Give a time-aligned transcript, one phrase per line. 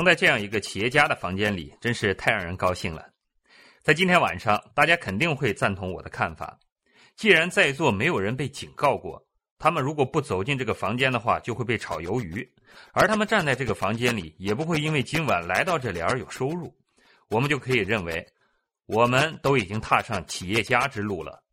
[0.00, 3.06] 能在这样一个企业家的房间里，真是太让人高兴了。
[3.82, 6.58] 在今天晚上，大家肯定会赞同我的看法。
[7.16, 9.22] 既然在座没有人被警告过，
[9.58, 12.42] 他们如果不走进这个房间的话，就会被炒鱿鱼；
[12.94, 16.74] 而他们站在这个房间里，也不会因为今晚来到这里而有收入。
[17.28, 18.26] 我们就可以认为，
[18.86, 21.44] 我们都已经踏上企业家之路了。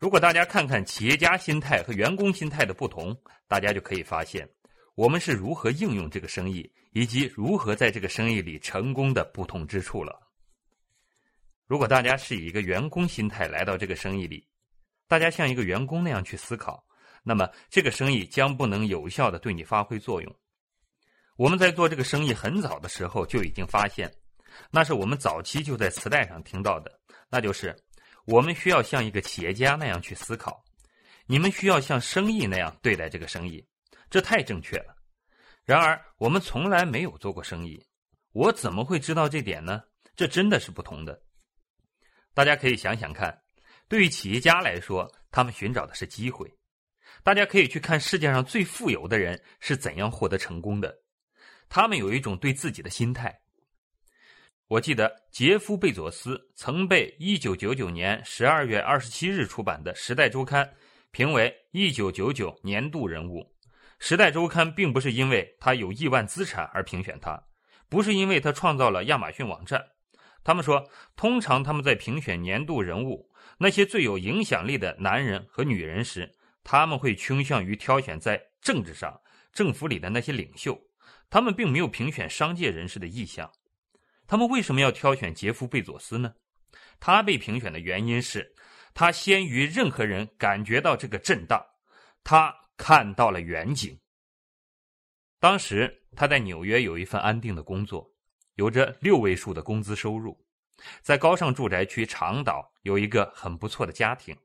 [0.00, 4.48] 如果大家看看企业家心态和员工心态的不同，大家就可以发现，
[4.96, 10.18] 我们是如何应用这个生意，以及如何在这个生意里成功的不同之处了。
[11.66, 14.44] 如果大家是以一个员工心态来到这个生意里，
[15.06, 16.82] 大家像一个员工那样去思考，
[17.22, 20.36] 那么这个生意将不能有效的对你发挥作用。
[21.36, 24.10] 我们在做这个生意很早的时候就已经发现，
[24.70, 27.76] 那是我们早期就在磁带上听到的，那就是。
[28.24, 30.64] 我们需要像一个企业家那样去思考，
[31.26, 33.64] 你们需要像生意那样对待这个生意，
[34.10, 34.96] 这太正确了。
[35.64, 37.84] 然而，我们从来没有做过生意，
[38.32, 39.82] 我怎么会知道这点呢？
[40.14, 41.20] 这真的是不同的。
[42.32, 43.42] 大家可以想想看，
[43.88, 46.50] 对于企业家来说，他们寻找的是机会。
[47.22, 50.96] 大家可以去看世界上最富有的人是怎样获得成功的，
[51.68, 53.36] 他们有一种对自己的心态。
[54.68, 60.64] 我记得杰夫·贝佐斯曾被1999年12月27日出版的《时代周刊》
[61.10, 63.40] 评为1999年度人物。
[63.98, 67.42] 《时代周刊》并不是因为他有亿万资产而评选他，
[67.88, 69.82] 不是因为他创造了亚马逊网站。
[70.44, 76.30] 他们说，通常他们在评选年度人物那些最有影响力的男人和女人时，
[76.62, 79.20] 他们会倾向于挑选在政治上、
[79.52, 80.78] 政府里的那些领袖。
[81.28, 83.50] 他们并没有评选商界人士的意向。
[84.28, 86.32] 他们为什么要挑选杰夫·贝佐斯呢？
[87.00, 88.54] 他被评选的原因是，
[88.94, 91.60] 他先于任何人感觉到这个震荡，
[92.22, 93.98] 他看到了远景。
[95.38, 98.10] 当时他在纽约有一份安定的工作，
[98.54, 100.36] 有着六位数的工资收入，
[101.02, 104.36] 在高尚住宅区长岛有一个很不错的家庭，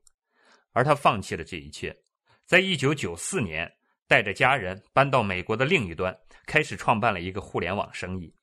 [0.72, 1.96] 而他放弃了这一切，
[2.44, 3.70] 在一九九四年
[4.06, 6.16] 带着家人搬到美国的另一端，
[6.46, 8.34] 开始创办了一个互联网生意。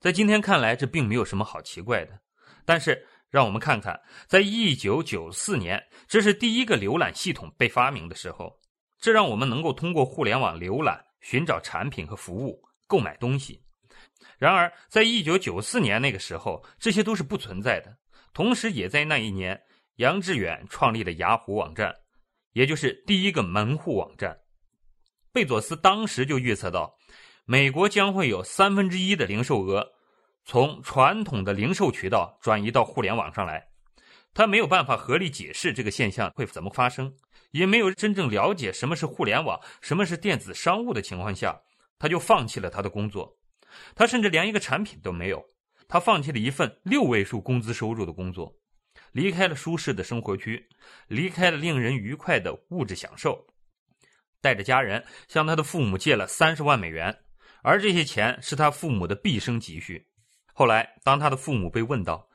[0.00, 2.18] 在今天看来，这并没有什么好奇怪的。
[2.64, 8.58] 但是，让我们看看，在一九九四年，这是第一个浏览系统被发明的时候，
[9.02, 13.60] 这让我们能够通过互联网浏览、寻找产品和服务、购买东西。
[14.38, 17.98] 然而，在一九九四年那个时候，这些都是不存在的。
[18.32, 19.60] 同时，也在那一年，
[19.96, 21.92] 杨致远创立了雅虎网站，
[22.52, 24.38] 也就是第一个门户网站。
[25.32, 26.96] 贝佐斯当时就预测到。
[27.44, 29.84] 美国将会有三分之一的零售额
[30.44, 33.71] 从传统的零售渠道转移到互联网上来。
[34.34, 37.14] 他没有办法合理解释这个现象会怎么发生，
[37.50, 41.60] 也没有真正了解什么是互联网、什么是电子商务的情况下，
[41.98, 43.38] 他就放弃了他的工作。
[43.94, 45.44] 他甚至连一个产品都没有，
[45.88, 48.54] 他放弃了一份六位数工资收入的工作，
[49.12, 50.68] 离开了舒适的生活区，
[51.08, 53.46] 离开了令人愉快的物质享受，
[54.40, 57.16] 带着家人向他的父母借了三十万美元。
[57.62, 60.08] 而这些钱是他父母的毕生积蓄。
[60.52, 62.28] 后来，当他的父母被问到：“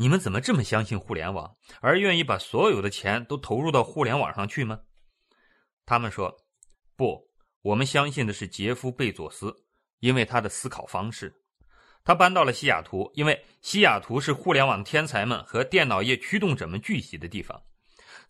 [0.00, 4.80] 你们怎么这么相信互联网，而愿意把所有的钱都投入到互联网上去吗？”
[5.84, 6.34] 他们说
[6.96, 7.28] ：“不，
[7.60, 9.54] 我们相信的是杰夫·贝佐斯，
[9.98, 11.30] 因为他的思考方式。
[12.02, 17.62] 他搬到了西雅图，因为西雅图是互联网天才们和电脑业驱动者们聚集的地方。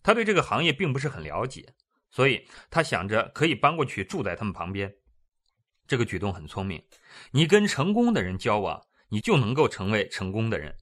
[0.03, 1.73] 他对这个行业并不是很了解，
[2.09, 4.93] 所以他想着可以搬过去住在他们旁边。”
[5.87, 6.83] 这个举动很聪明，
[7.31, 8.77] 你跟成功的人交往，
[9.07, 10.75] 你就能够成为成功的人，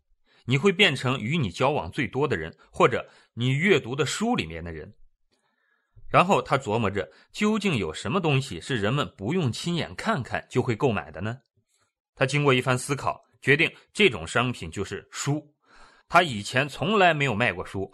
[0.50, 4.92] 你会变成与你交往最多的人，或者你阅读的书里面的人。
[6.08, 11.38] 然后他琢磨着，究竟有什么东西是人们不用亲眼看看就会购买的呢？
[12.16, 15.54] 他经过一番思考，决定这种商品就是书。
[16.08, 17.94] 他以前从来没有卖过书，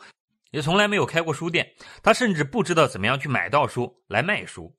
[0.52, 1.70] 也从来没有开过书店，
[2.02, 4.74] 他甚至不知道怎么样去买到书来卖书。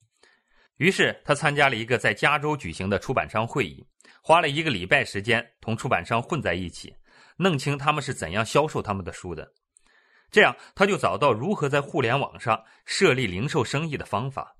[0.78, 3.86] 于是他参加了一个在加州举行的出版商会议，
[4.22, 6.96] 花了一个礼拜时间同出版商混在一起，
[7.36, 9.52] 弄清他们是怎样销售他们的书的。
[10.30, 14.56] 这样他就找到如何在互联网上设立零售生意的方法。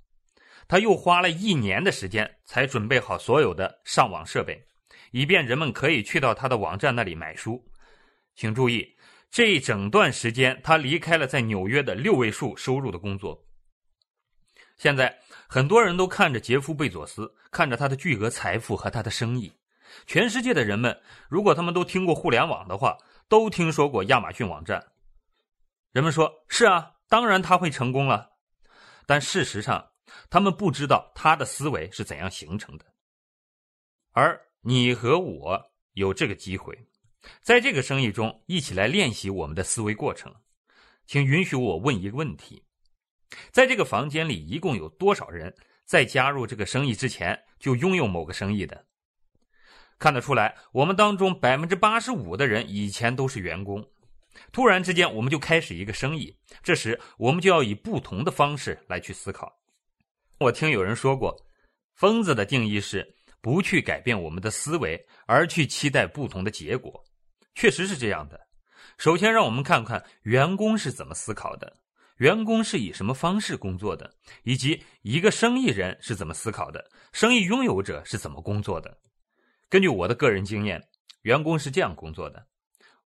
[0.69, 4.65] 他又花了一年的时间才准备好所有的上网设备，
[5.11, 7.63] 以便人们可以去到他的网站那里买书。
[8.35, 8.97] 请注意，
[9.31, 13.47] 这一整段时间他离开了在纽约的六位数收入的工作。
[14.77, 15.19] 现在。
[15.49, 19.56] 很多人都看着杰夫·贝佐斯，看着他的巨额财富和他的生意。
[20.07, 22.97] 全世界的人们，如果他们都听过互联网的话，
[23.29, 24.85] 都听说过亚马逊网站。
[25.93, 28.31] 人们说：“是啊，当然他会成功了。”
[29.07, 29.93] 但事实上，
[30.29, 32.85] 他们不知道他的思维是怎样形成的。
[34.13, 35.61] 而你和我
[35.93, 36.77] 有这个机会，
[37.41, 40.35] 在这个生意中一起来练习我们的思维过程。
[41.07, 42.65] 请允许我问一个问题：
[43.53, 45.55] 在这个房间里，一共有多少人
[45.85, 48.85] 在加入这个生意之前就拥有某个生意的？
[49.99, 53.85] 看得出来，我们当中百分之八十五的人以前都是员工。
[54.53, 59.51] 突然之间，我们就开始一个生意，这时我们就要以不同的方式来去思考。
[60.39, 61.35] 我听有人说过，
[61.95, 63.07] 疯子的定义是
[63.41, 67.03] 不去改变我们的思维，而去期待不同的结果。
[67.55, 68.39] 确实是这样的。
[68.99, 71.73] 首先，让我们看看员工是怎么思考的，
[72.19, 74.13] 员工是以什么方式工作的，
[74.43, 78.99] 以及一个生意人是怎么思考的，生意拥有者是怎么工作的。
[79.69, 80.81] 根据我的个人经验，
[81.23, 82.47] 员工是这样工作的。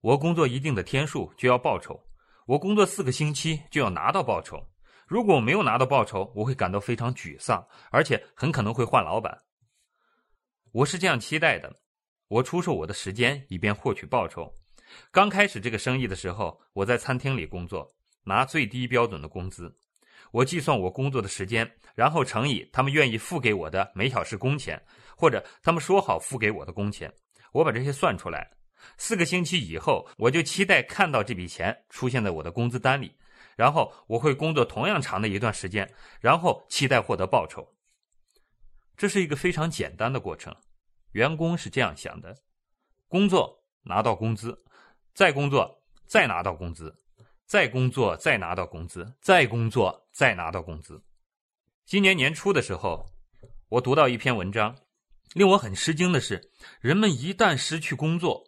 [0.03, 1.99] 我工作一定的天数就要报酬，
[2.47, 4.63] 我工作四个星期就要拿到报酬。
[5.07, 9.37] 如果我没有拿到报酬，我会感到非常沮丧，而且很可能会换老板。
[10.73, 11.75] 我是这样期待的：
[12.29, 14.53] 我出售我的时间，以便获取报酬。
[15.11, 17.91] 刚开始这个生意的时候，我在餐厅里工作，
[18.25, 19.75] 拿最低标准的工资。
[20.31, 24.81] 我计算我工作的时间，然后乘以他们愿意付给我的每小时工钱，
[25.21, 27.13] 或者他们说好付给我的工钱。
[27.53, 28.51] 我把这些算出来。
[28.97, 33.15] 四个星期以后，我就期待看到这笔钱出现在我的工资单里，
[33.55, 35.87] 然后我会工作同样长的一段时间，
[36.21, 37.69] 然后期待获得报酬。
[38.97, 40.57] 这是一个非常简单的过程，
[41.13, 42.35] 员工是这样想的：
[43.07, 44.59] 工作拿到工资，
[45.13, 46.97] 再工作再拿到工资，
[47.45, 51.03] 再工作再拿到工资，再工作再拿到工资。
[51.85, 53.05] 今年年初的时候，
[53.69, 54.75] 我读到一篇文章，
[55.35, 56.41] 令我很吃惊的是，
[56.81, 58.43] 人们一旦失去工作。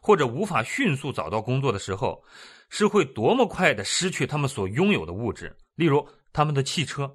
[0.00, 2.22] 或者无法迅速找到工作的时候，
[2.68, 7.10] 是会多么快的失去他们所拥有的物质，例如他们的汽车。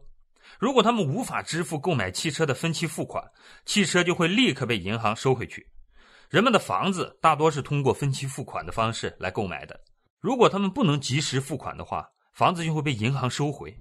[0.58, 3.24] 如果他们无法支付购买汽车的分期付款，
[3.64, 5.68] 汽车就会立刻被银行收回去。
[6.32, 9.80] 人们的房子大多是通过分期付款的方式来购买的。
[10.20, 13.78] 如果他们不能及时付款的话，房子就会被银行收回，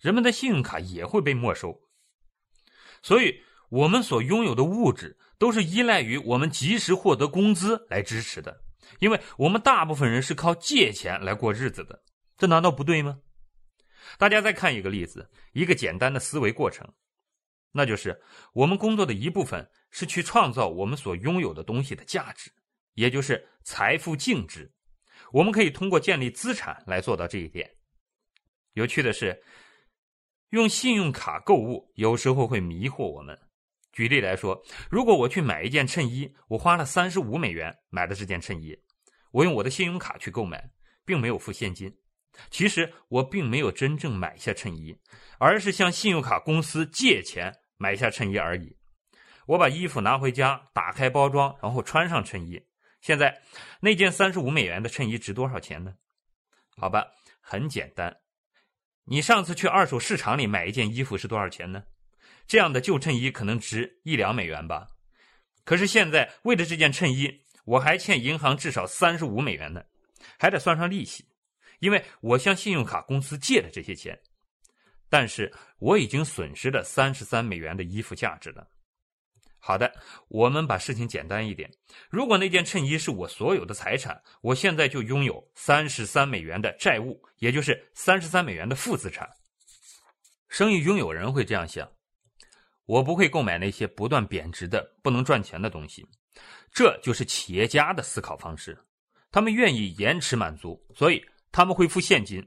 [0.00, 1.78] 人们的信用卡也会被没收。
[3.02, 3.38] 所以，
[3.68, 5.18] 我们所拥有的物质。
[5.38, 8.60] 都是依赖于我们及时获得工资来支持的，
[8.98, 12.02] 因为我们大部分人是靠借钱来过日子的，
[12.36, 13.20] 这难道不对吗？
[14.18, 16.92] 大家再看一个例子，一个简单的思维过程，
[17.70, 18.20] 那就是
[18.52, 22.50] 我们工作的一部分是去创造我们所拥有的东西的价值，
[22.94, 24.68] 也就是财富净值。
[25.30, 27.70] 我们可以通过建立资产来做到这一点。
[28.72, 29.40] 有趣的是，
[30.50, 33.38] 用信用卡购物有时候会迷惑我们。
[33.98, 38.72] 举例来说，如果我去买一件衬衣，我花了三十五美元买的这件衬衣，
[39.32, 40.70] 我用我的信用卡去购买，
[41.04, 41.92] 并没有付现金。
[42.48, 44.96] 其实我并没有真正买下衬衣，
[45.40, 48.76] 而是向信用卡公司借钱买下衬衣而已。
[49.46, 52.62] 我把衣服拿回家，打开包装，然后穿上衬衣。
[53.00, 53.36] 现在
[53.80, 55.92] 那件三十五美元的衬衣值多少钱呢？
[56.76, 57.04] 好吧，
[57.40, 58.16] 很简单。
[59.06, 61.82] 你上次去二手市场里买一件衣服是多少钱呢？
[62.48, 64.88] 这样的旧衬衣可能值一两美元吧，
[65.64, 69.84] 可是现在为了这件衬衣，我还欠银行至少三十五美元呢，
[70.38, 71.26] 还得算上利息，
[71.80, 74.18] 因为我向信用卡公司借了这些钱，
[75.10, 78.66] 但是我已经损失了三十三美元的衣服价值了。
[79.58, 79.92] 好的，
[80.28, 81.70] 我们把事情简单一点，
[82.08, 89.28] 如果那件衬衣是我所有的财产，我现在就拥有三十三美元的债务，也就是三十三美元的负资产。
[90.48, 91.86] 生意拥有人会这样想。
[92.88, 96.08] 我不会购买那些不断贬值的、不能赚钱的东西，
[96.72, 98.76] 这就是企业家的思考方式。
[99.30, 102.42] 他们愿意延迟满足，所以他们会付现金。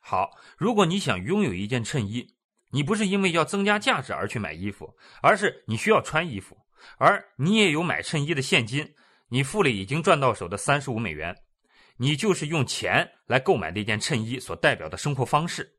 [0.00, 2.26] 好，如果你想拥有一件衬衣，
[2.70, 6.56] 你不是因为要增加价值而去买衣服，而是你需要穿衣服，
[6.96, 8.94] 而你也有买衬衣的现金，
[9.28, 11.36] 你付了已经赚到手的三十五美元，
[11.98, 15.70] 你就是用钱来购买那件衬衣所代表的生活方式。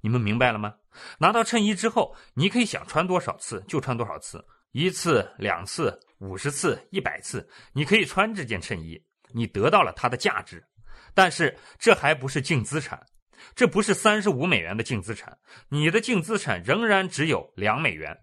[0.00, 0.74] 你们明白了吗？
[1.18, 10.62] 拿到衬衣之后，你可以想穿多少次就穿多少次，一次、两次、五十次、一百次，你可以穿这件衬衣，你得到了它的价值。
[11.14, 13.00] 但是这还不是净资产，
[13.54, 15.36] 这不是三十五美元的净资产，
[15.68, 18.16] 你的净资产仍然只有两美元，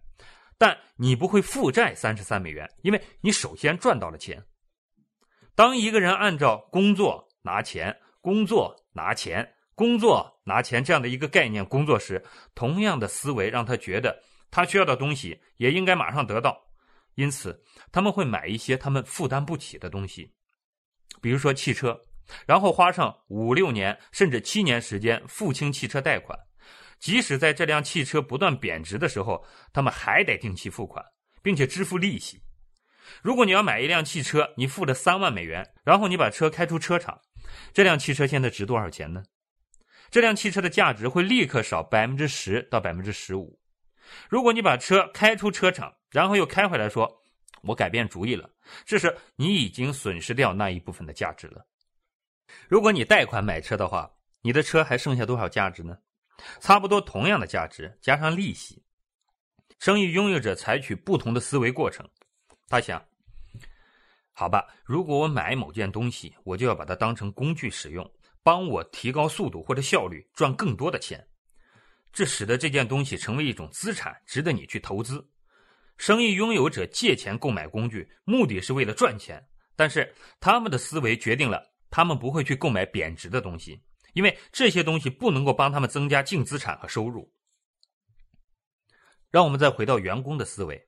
[0.58, 4.44] 但你不会负债三十三美元，因为你首先赚到了钱。
[5.56, 9.48] 当一个人按照工作拿钱，工作拿钱。
[9.80, 12.22] 工作拿钱这样的一个概念，工作时
[12.54, 14.22] 同样的思维让他觉得
[14.52, 16.62] 他需要的东西也应该马上得到，
[17.16, 20.34] 因此他们会买一些他们负担不起的东西，
[21.22, 21.98] 比如说汽车，
[22.46, 26.38] 然后花上五六年甚至七年时间付清汽车贷款，
[27.00, 31.02] 即使在这辆汽车不断贬值的时候，他们还得定期付款，
[31.42, 32.38] 并且支付利息。
[33.22, 37.18] 如果你要买一辆汽车，你付了三万美元，然后你把车开出车厂，
[37.74, 39.24] 这辆汽车现在值多少钱呢？
[40.12, 43.60] 这辆汽车的价值会立刻少百分之十到百分之十五。
[44.28, 47.22] 如果你把车开出车厂，然后又开回来，说
[47.62, 48.50] 我改变主意了，
[48.86, 51.66] 这时你已经损失掉那一部分的价值了。
[52.68, 54.12] 如果你贷款买车的话，
[54.42, 55.98] 你的车还剩下多少价值呢？
[56.60, 58.82] 差不多同样的价值加上利息。
[59.78, 62.10] 生意拥有者采取不同的思维过程，
[62.68, 63.06] 他想：
[64.34, 68.10] 好吧，如果我买某件东西，我就要把它当成工具使用。
[68.44, 71.28] 帮我提高速度或者效率，赚更多的钱，
[72.12, 75.28] 这使得这件东西成为一种资产，值得你去投资。
[75.98, 87.30] 生意拥有者借钱购买工具，目的是为了赚钱，但是他们的思维决定了他们不会去购买贬值的东西，因为这些东西不能够帮他们增加净资产和收入。
[89.30, 90.88] 让我们再回到员工的思维：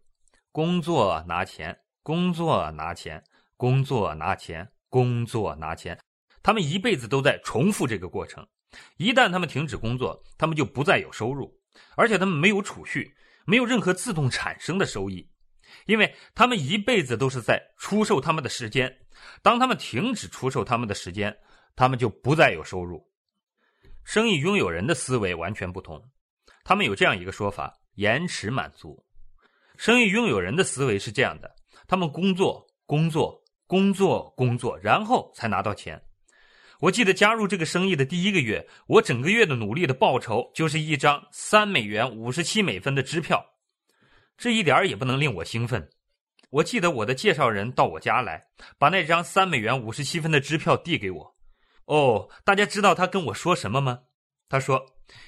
[0.52, 3.24] 工作拿钱，工作拿钱，
[3.58, 6.00] 工作拿钱，工作拿钱。
[6.44, 8.46] 他们一辈子都在重复这个过程，
[8.98, 11.54] 一旦他们停止工作，他们就不再有收入，
[11.96, 13.14] 而且他们没有储蓄，
[13.46, 15.30] 没有任何自动产生的收益，
[15.86, 18.92] 因为他们一辈子都是在出售他们的时间。
[19.44, 21.36] 当他们停止出售他们的时间，
[21.76, 23.06] 他们就不再有收入。
[24.04, 26.02] 生意拥有人的思维完全不同，
[26.64, 29.06] 他们有这样一个说法：延迟满足。
[29.78, 31.54] 生意拥有人的思维是这样的：
[31.88, 36.02] 他们工作、工作、工作、工作，然后才拿到钱。
[36.82, 43.46] 我记得加入这个生意的第一个月，我整个月的努力的报酬就是一张三美元五十七美分的支票，
[44.36, 45.88] 这一点也不能令我兴奋。
[46.50, 48.48] 我记得我的介绍人到我家来，
[48.80, 51.36] 把那张三美元五十七分的支票递给我。
[51.86, 54.00] 哦，大家知道他跟我说什么吗？
[54.50, 54.84] 他说：“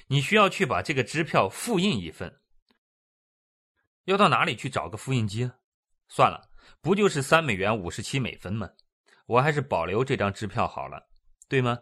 [0.08, 2.40] 你需要去把这个支票复印一份。”
[4.06, 5.48] 要到哪里去找个复印机？
[6.08, 6.50] 算了，
[6.82, 8.68] 不就是三美元五十七美分吗？
[9.26, 11.00] 我还是保留这张支票好了。
[11.54, 11.78] 对吗？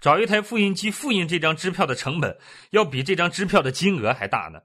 [0.00, 2.36] 找一台复印机复印这张支票的成本，
[2.70, 4.58] 要比这张支票的金额还大呢。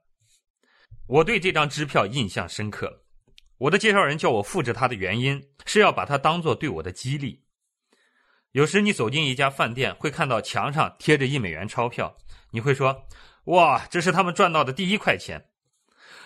[1.06, 3.04] 我对这张支票印象深刻。
[3.60, 7.44] 我的介绍人叫我复制它的原因，是要把它当做对我的激励。
[8.54, 12.18] 有时你走进一家饭店，会看到墙上贴着一美元钞票，
[12.50, 13.06] 你会说
[13.46, 15.46] ：“哇，这是他们赚到的第一块钱。”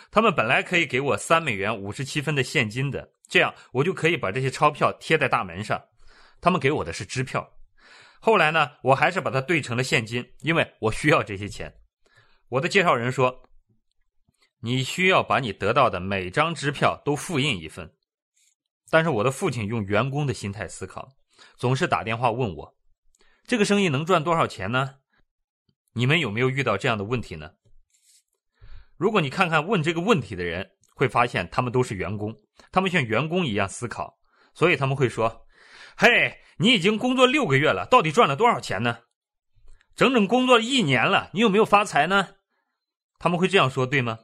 [0.09, 5.83] 他们本来可以给我三美元五十七分的现金的，这样我就可以把这些钞票贴在大门上。
[6.39, 7.54] 他们给我的是支票。
[8.25, 11.71] 后来呢，我还是把它兑成了现金，因为我需要这些钱。
[12.49, 13.43] 我的介绍人说
[14.61, 17.87] ：“你需要把你得到的每张支票都复印一份。”
[18.89, 21.07] 但是我的父亲用员工的心态思考，
[21.55, 22.75] 总是打电话问我
[23.45, 24.95] ：“这个生意能赚多少钱呢？”
[25.93, 27.51] 你们有没有遇到这样的问题呢？
[28.97, 32.35] 如果你看看问这个问题的人，会发现他们都是员工，
[32.71, 34.17] 他们像员工一样思考，
[34.55, 35.44] 所以他们会说
[35.95, 38.99] ：“嘿。”你已经工作六个月了，到底赚了多少钱呢？
[39.93, 42.29] 整整工作一年了，你有没有发财呢？
[43.19, 44.17] 他们会这样说，对吗？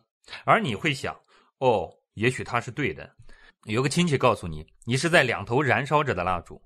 [0.45, 1.13] 而你会想，
[1.57, 3.13] 哦，也许他是对的。
[3.65, 6.61] 有个亲戚告诉你，你是在两头燃烧着的蜡烛。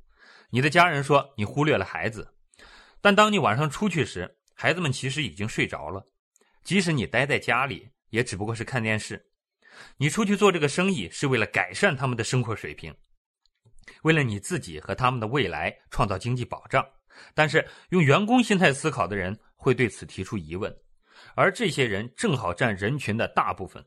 [0.52, 2.32] 你的家人说你忽略了孩子，
[3.02, 6.06] 但当你晚上出去时，孩子们其实已经睡着了。
[6.64, 9.26] 即使你待在家里，也只不过是看电视。
[9.98, 12.96] 你出去做这个生意，是为了改善他们的生活水平。
[14.04, 16.86] 为了你自己和他们的未来创造经济保障，
[17.34, 20.76] 但是用员工心态思考的人会对此提出疑问，
[21.36, 23.84] 而这些人正好占人群的大部分。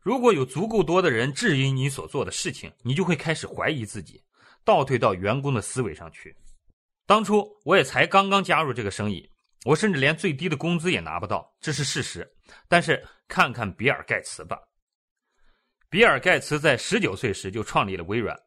[0.00, 4.22] 如果有足够多的人质疑你所做的事情，你就会开始怀疑自己，
[4.64, 6.36] 倒退到员工的思维上去。
[7.06, 9.28] 当初我也才刚刚加入这个生意，
[9.64, 12.28] 我甚至连最低的工资也拿不到，这是事实。
[12.68, 14.56] 但是看看比尔盖茨吧，
[15.90, 18.38] 比尔盖茨在十九岁时就创立了微软。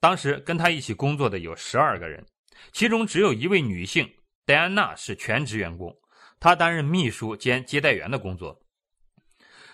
[0.00, 2.24] 当时跟他一起工作的有十二个人，
[2.72, 4.06] 其中只有一位女性
[4.44, 5.94] 戴安娜是全职员工，
[6.38, 8.60] 她担任秘书兼接待员的工作。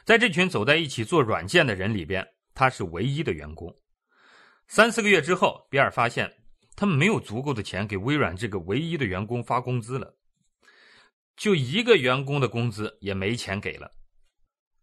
[0.04, 2.24] 在这群走在一起做软件的人里边，
[2.54, 3.74] 她是唯一的员工。
[4.68, 6.32] 三四个月之后，比尔发现
[6.76, 10.14] 他们没有足够的钱给微软这个唯一的员工发工资了，
[11.36, 13.90] 就一个员工的工资也没钱给了。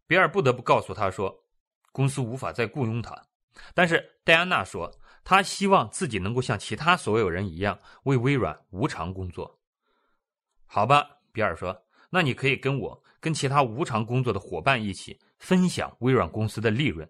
[0.06, 1.34] 比尔不得不告诉他说，
[1.94, 3.16] 公司无法再雇佣他。
[3.74, 4.94] 但是戴安娜说。
[5.30, 9.60] 他希望自己能够像其他所有人一样为微软无偿工作。
[10.66, 11.78] 好吧，比尔说
[12.10, 17.06] ：“那你可以跟我、跟其他无偿工作的伙伴一起分享微软公司的利润。”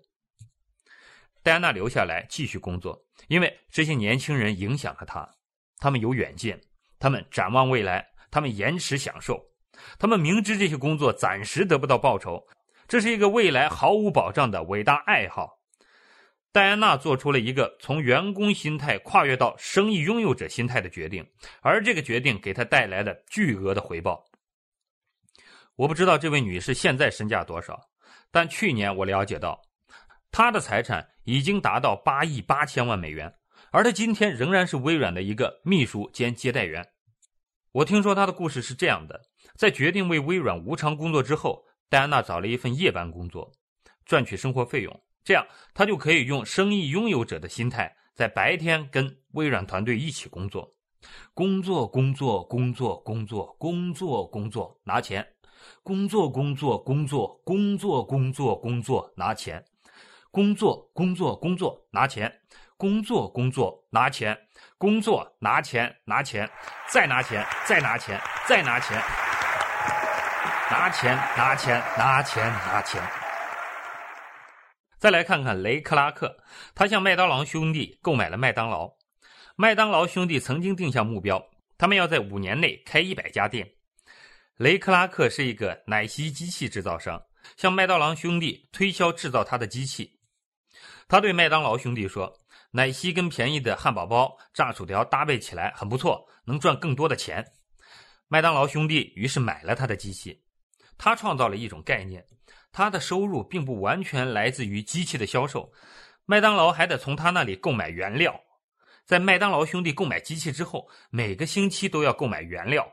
[1.43, 5.29] 戴安娜留下来继续工作，因为这些年轻人影响了他。
[5.77, 6.59] 他们有远见，
[6.97, 9.39] 他们展望未来，他们延迟享受，
[9.99, 12.43] 他们明知这些工作暂时得不到报酬，
[12.87, 15.56] 这是一个未来毫无保障的伟大爱好。
[16.57, 21.23] 戴安娜做出了一个从员工心态跨越到生意拥有者心态的决定，
[21.61, 24.25] 而这个决定给她带来了巨额的回报。
[25.75, 27.79] 我不知道这位女士现在身价多少，
[28.31, 29.61] 但去年我了解到，
[30.31, 33.31] 她的财产已经达到八亿八千万美元，
[33.69, 36.83] 而她今天仍然是微软的一个秘书兼接待员。
[37.71, 39.21] 我听说她的故事是这样的：
[39.55, 43.51] 在决定为微软无偿工作之后，戴安娜找了一份夜班工作，
[44.07, 45.03] 赚取生活费用。
[45.27, 50.73] 这样，他就可以用生意拥有者的心态，在白天跟微软团队一起工作，
[51.33, 55.27] 工作，工作，工作，工作，工作，工作，拿钱，
[55.83, 59.61] 工作，工作，工作，工作，工作，工作，拿钱，
[60.31, 62.33] 工作，工作，工作，拿钱，
[62.77, 64.37] 工作，工作，拿钱，
[64.77, 66.49] 工作，拿钱，拿钱，
[66.89, 68.17] 再拿钱，再拿钱，
[68.47, 68.97] 再拿钱，
[70.71, 73.26] 拿钱，拿钱，拿钱，拿钱。
[74.97, 76.35] 再来看看雷克拉克，
[76.73, 78.91] 他向麦当劳兄弟购买了麦当劳。
[79.55, 81.43] 麦当劳兄弟曾经定下目标，
[81.77, 83.69] 他们要在五年内开一百家店。
[84.55, 87.21] 雷克拉克是一个奶昔机器制造商，
[87.57, 90.19] 向麦当劳兄弟推销制造他的机器。
[91.07, 92.33] 他对麦当劳兄弟说
[92.71, 97.45] ：“奶昔跟便宜的汉堡包、炸薯条搭配起来很不错，能赚更多的钱。”
[98.27, 100.43] 麦当劳兄弟于是买了他的机器。
[100.97, 102.25] 他创造了一种概念。
[102.71, 105.71] 他的收入并不完全来自于机器的销售，
[106.25, 108.39] 麦当劳还得从他那里购买原料。
[109.05, 112.87] 在麦当劳兄弟购买机器之后，每个星期都要购买原料。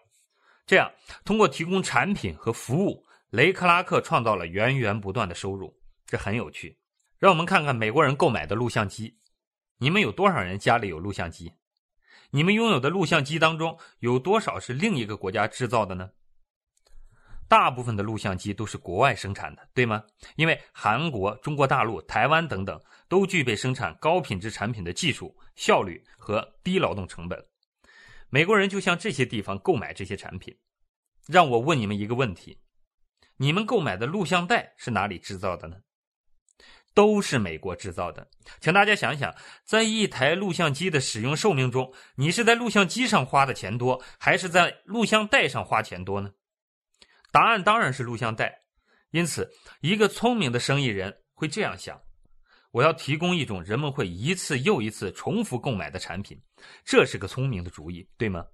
[0.64, 0.90] 这样，
[1.24, 5.76] 通过提供产品和服务，雷克拉克创造了源源不断的收入。
[6.06, 6.78] 这很有趣。
[7.18, 9.18] 让我们看看美国人购买的录像机。
[9.78, 11.52] 你们有多少人家里有录像机？
[12.30, 16.08] 你们拥有的录像机当中有多少是另一个国家制造的呢？
[17.48, 20.02] 大部分的录像机都是国外生产的，对吗？
[20.36, 27.44] 因为韩国、中国大陆、台湾等等都具备生产高品质产品的技术、效率和低劳动成本。
[28.30, 30.56] 美国人就向这些地方购买这些产品。
[31.26, 32.58] 让我问你们一个问题：
[33.36, 35.76] 你们购买的录像带是哪里制造的呢？
[36.92, 38.28] 都是美国制造的。
[38.60, 46.30] 请大家想想，在一台录像机的使用寿命中，你是在录像机上花的钱多，还是在录像带上花钱多呢？
[47.34, 48.62] 答案当然是录像带，
[49.10, 52.00] 因此，一个聪明的生意人会这样想：
[52.70, 56.40] 我要提供一种人们会一次又一次重复购买的产品，
[56.84, 58.46] 这是个聪明的主意，对吗？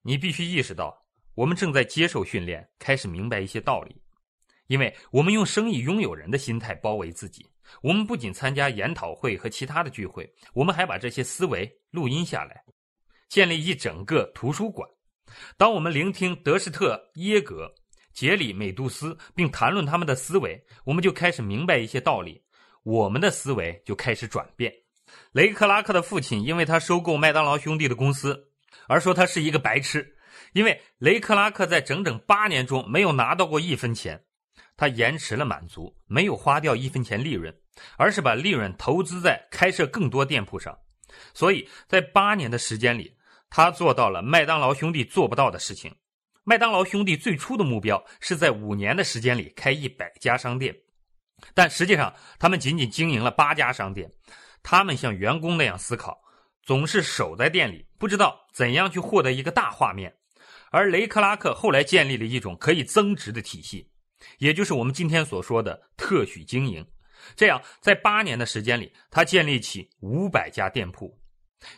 [0.00, 4.00] 你必须意识到，我们正在接受训练，开始明白一些道理，
[4.68, 7.46] 因为我们用生意拥有人的心态包围自己。
[7.82, 12.64] 我们不仅参加研讨会和其他的聚会，我们还把这些思维录音下来，
[13.28, 14.88] 建立一整个图书馆。
[15.56, 17.72] 当我们聆听德士特、耶格、
[18.12, 22.42] 杰里、美杜斯，并谈论他们的思维，我们就开始明白一些道理，
[22.82, 24.72] 我们的思维就开始转变。
[25.32, 28.50] 雷克拉克的父亲因为他收购麦当劳兄弟的公司，
[28.88, 30.16] 而说他是一个白痴，
[30.52, 34.22] 因为雷克拉克在整整八年中没有拿到过一分钱，
[34.76, 37.54] 他延迟了满足，没有花掉一分钱利润，
[37.96, 40.76] 而是把利润投资在开设更多店铺上，
[41.32, 43.16] 所以在八年的时间里。
[43.50, 45.94] 他做到了麦当劳兄弟做不到的事情。
[46.44, 50.74] 麦当劳兄弟最初的目标是在五年的时间里开一百家商店，
[51.54, 54.10] 但实际上他们仅仅经营了八家商店。
[54.62, 56.18] 他们像员工那样思考，
[56.62, 60.14] 总是守在店里，不知道怎样去获得一个大画面。
[60.70, 63.90] 而雷克拉克后来建立了一种可以增值的体系，
[64.38, 66.84] 也就是我们今天所说的特许经营。
[67.36, 71.18] 这样，在八年的时间里，他建立起五百家店铺。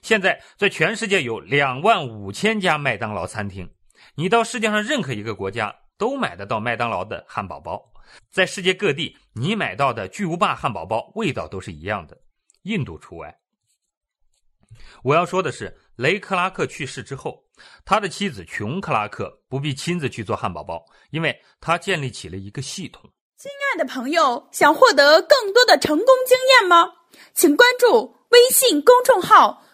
[0.02, 3.72] 现在，在全世界有两万五千家麦当劳餐厅，
[4.14, 7.82] 你到世界上任何一个国家都买得到麦当劳的汉堡包。
[8.30, 12.18] 在世界各地，你买到的巨无霸汉堡包味道都是一样的，
[12.62, 13.38] 印度除外。
[15.02, 17.44] 我要说的是，雷克拉克去世之后，
[17.84, 23.10] 他的妻子琼克拉克不必亲自去做汉堡包，因为他建立起了一个系统。
[23.36, 26.92] 亲爱的朋友，想获得更多的成功经验吗？
[27.32, 29.64] 请关注微信公众号。